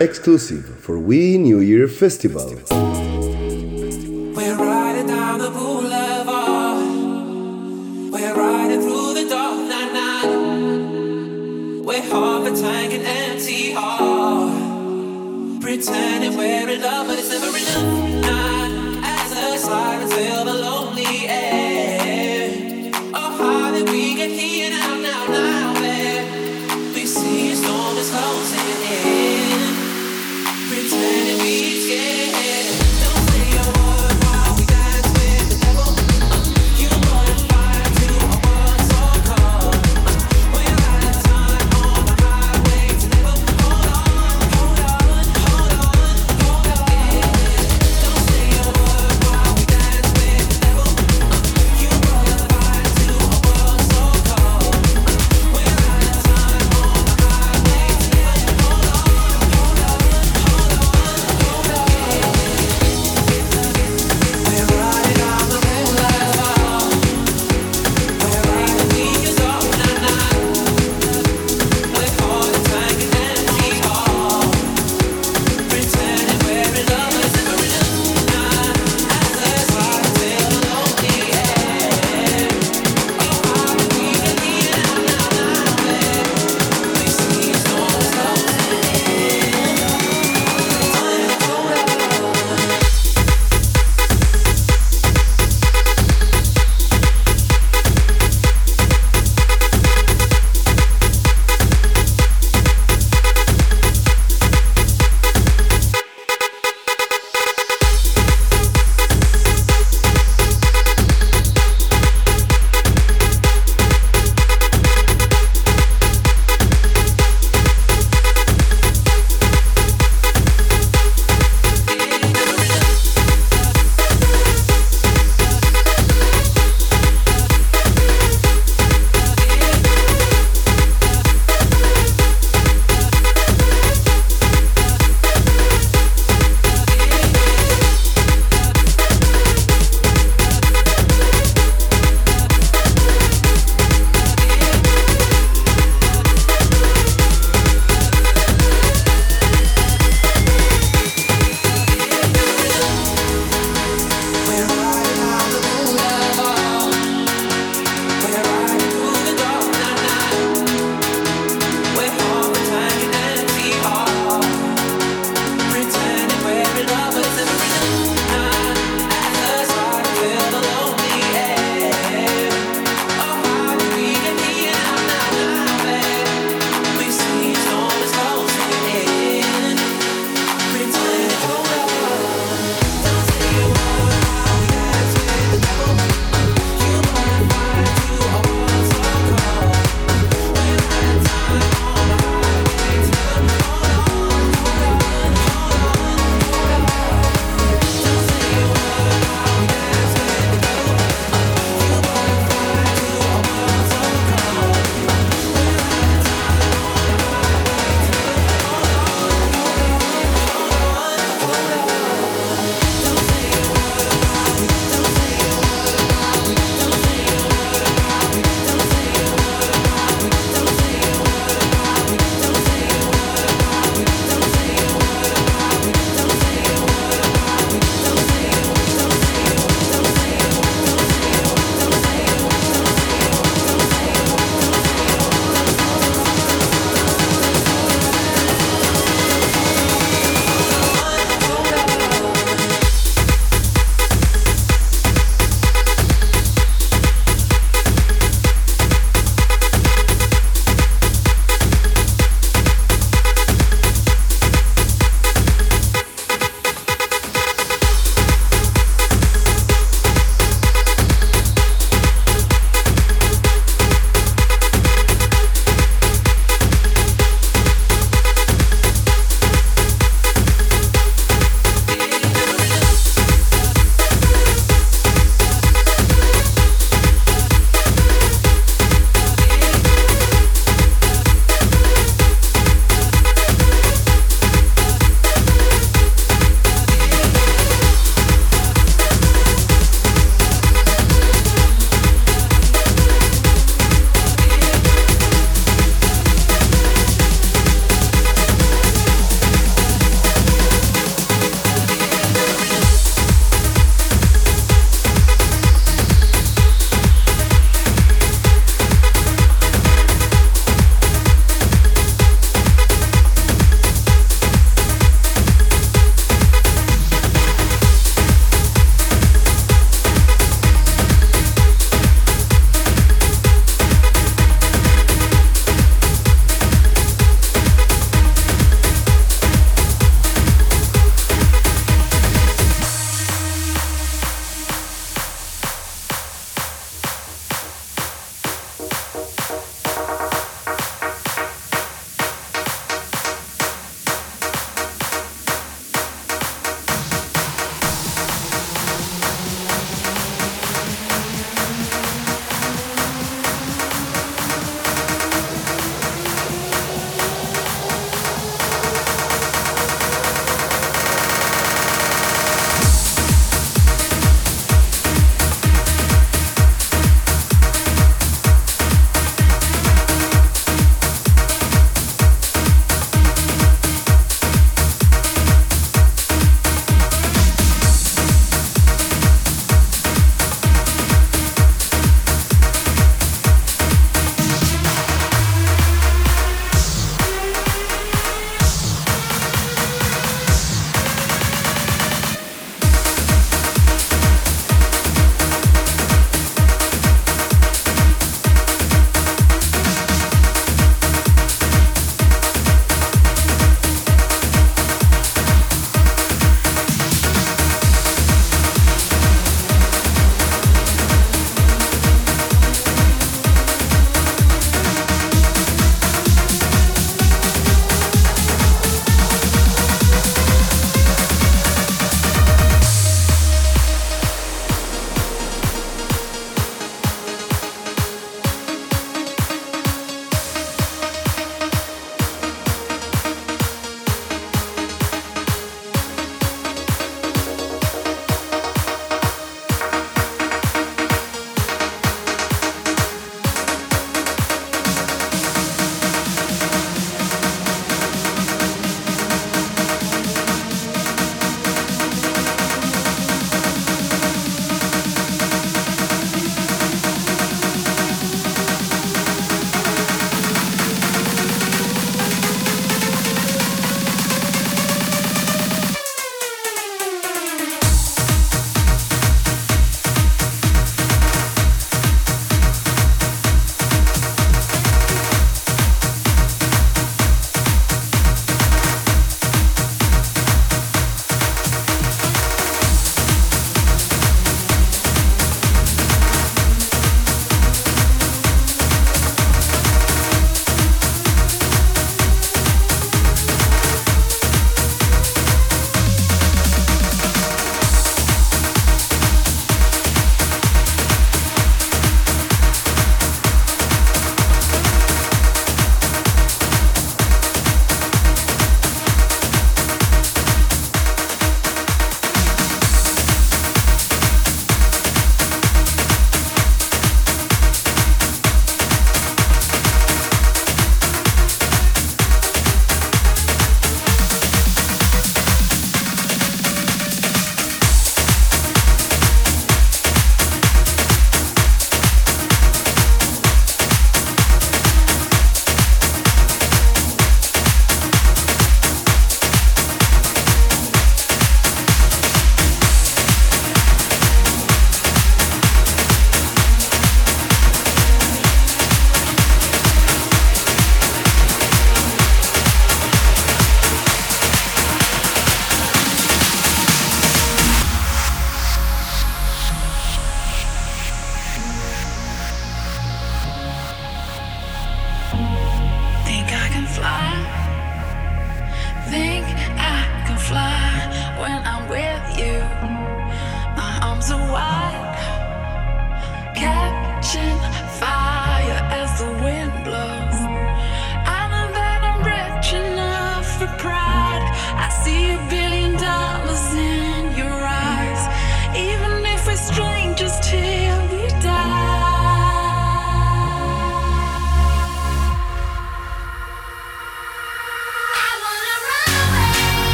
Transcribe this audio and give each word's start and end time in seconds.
exclusive 0.00 0.64
for 0.64 0.98
We 0.98 1.38
New 1.38 1.60
Year 1.60 1.88
Festival. 1.88 2.46
We're 4.36 4.56
riding 4.56 5.06
down 5.06 5.38
the 5.40 5.50
boulevard. 5.50 6.84
We're 8.12 8.34
riding 8.34 8.80
through 8.80 9.14
the 9.14 9.28
dark 9.28 9.58
night 9.68 9.92
night. 9.92 10.30
We're 11.84 12.02
half 12.02 12.46
a 12.46 12.50
tank 12.54 12.92
and 12.94 13.04
empty 13.04 13.72
heart. 13.72 14.52
Pretending 15.60 16.36
we're 16.36 16.68
in 16.68 16.80
love, 16.80 17.06
but 17.08 17.18
it's 17.18 17.30
never 17.30 17.48
enough. 17.48 19.04
As 19.04 19.30
the 19.30 20.08
fill 20.14 20.44
the 20.44 20.54
lonely 20.54 21.26
air. 21.26 22.92
Oh, 23.14 23.30
how 23.38 23.72
did 23.72 23.88
we 23.88 24.14
get 24.14 24.30
here 24.30 24.67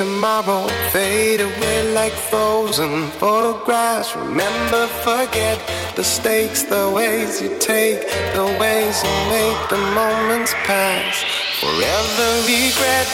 tomorrow 0.00 0.66
fade 0.92 1.42
away 1.42 1.92
like 1.92 2.14
frozen 2.30 3.06
photographs. 3.20 4.16
Remember, 4.16 4.86
forget 5.04 5.58
the 5.94 6.02
stakes, 6.02 6.62
the 6.62 6.90
ways 6.90 7.42
you 7.42 7.50
take, 7.58 8.00
the 8.32 8.46
ways 8.58 8.96
you 9.04 9.16
make 9.28 9.60
the 9.68 9.76
moments 10.00 10.54
pass. 10.64 11.22
Forever 11.60 12.28
regret. 12.48 13.08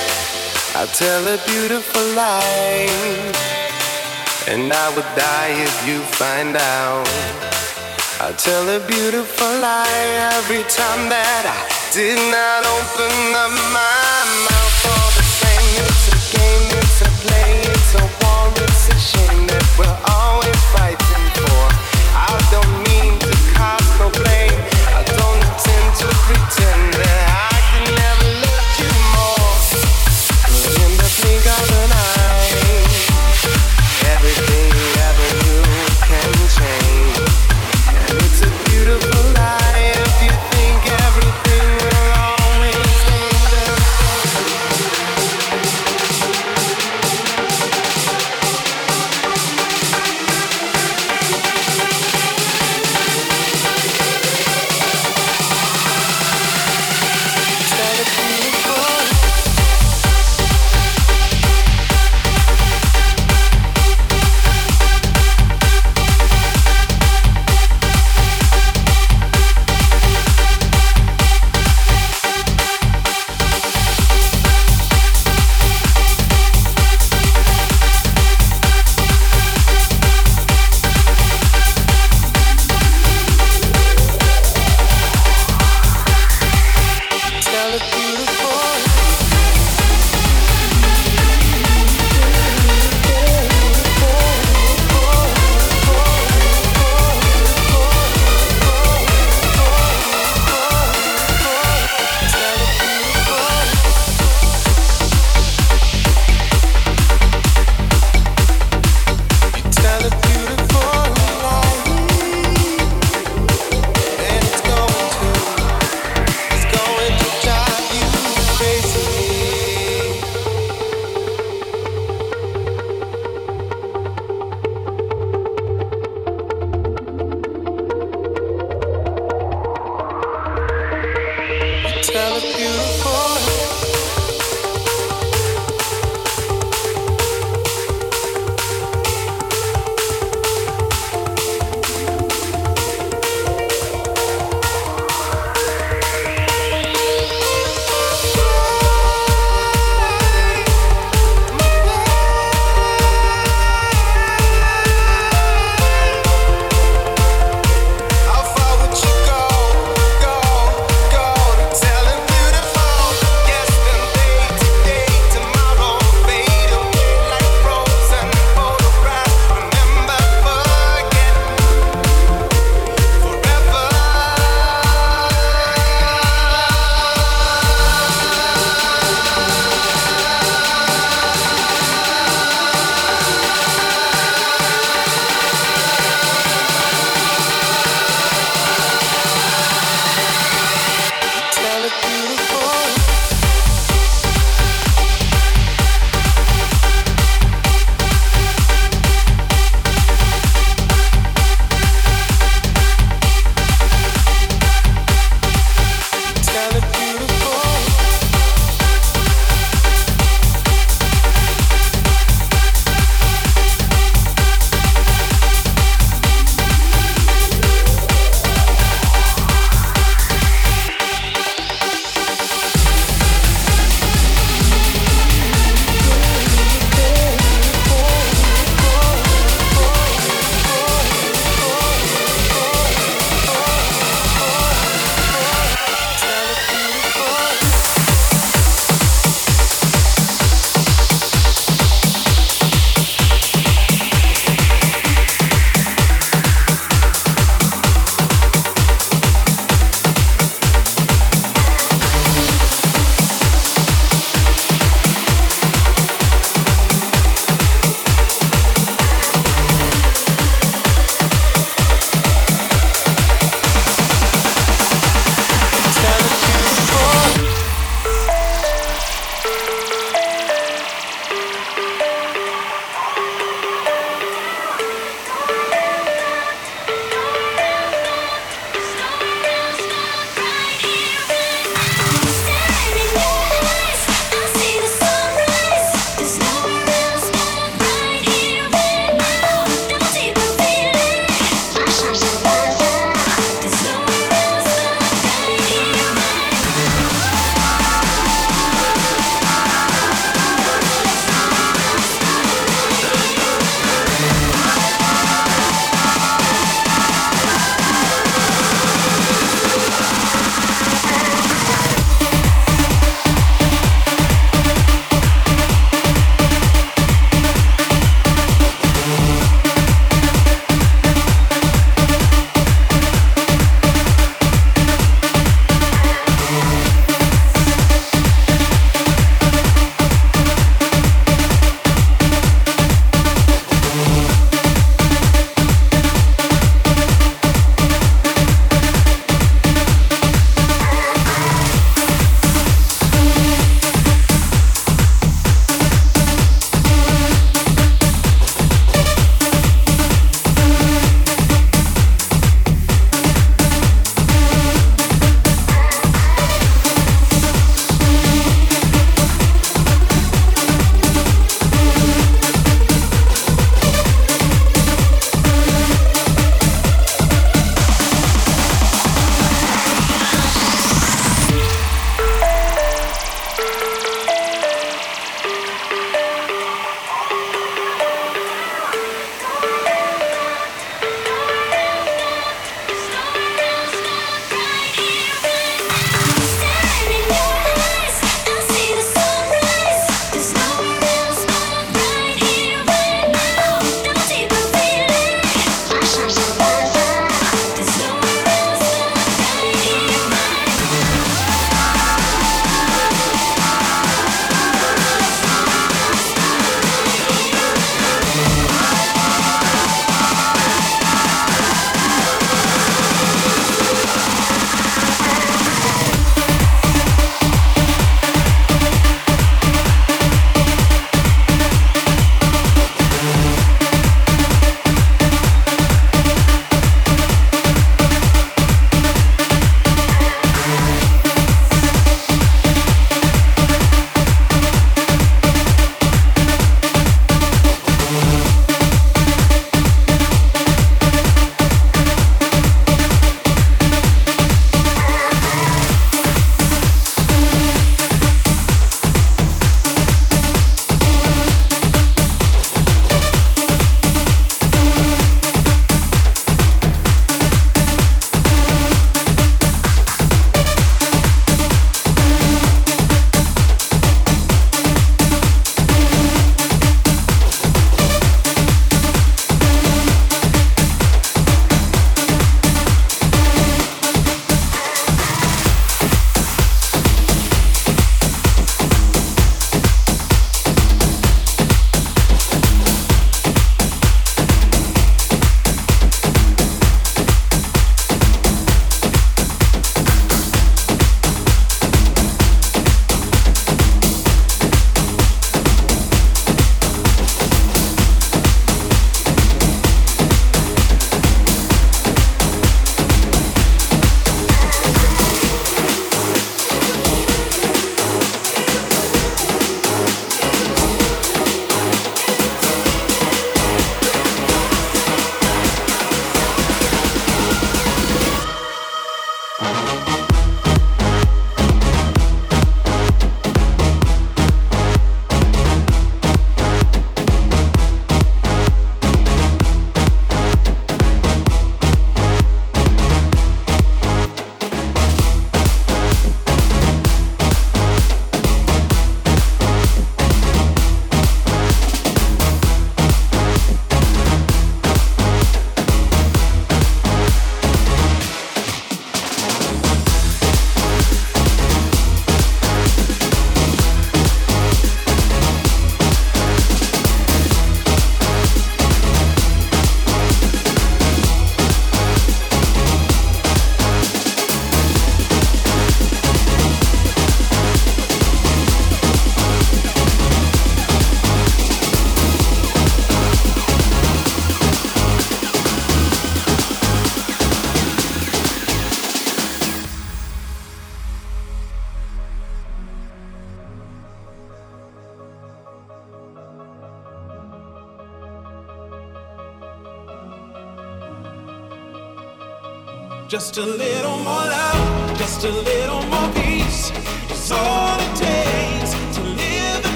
I'll 0.76 0.92
tell 1.04 1.26
a 1.26 1.38
beautiful 1.50 2.06
lie, 2.14 2.86
and 4.46 4.72
I 4.72 4.86
would 4.94 5.10
die 5.18 5.54
if 5.68 5.76
you 5.88 5.98
find 6.22 6.54
out. 6.54 7.08
I'll 8.20 8.38
tell 8.48 8.66
a 8.78 8.80
beautiful 8.86 9.52
lie 9.58 10.06
every 10.38 10.62
time 10.80 11.02
that 11.10 11.44
I 11.50 11.58
did 11.92 12.20
not 12.30 12.62
open 12.78 13.14
up 13.42 13.54
my 13.74 13.95